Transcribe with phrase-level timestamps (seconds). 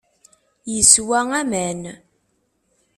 [0.73, 1.81] Yeswa aman.